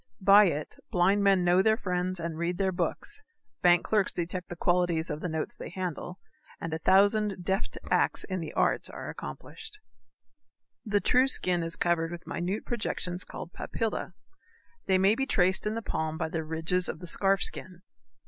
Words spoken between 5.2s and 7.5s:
the notes they handle, and a thousand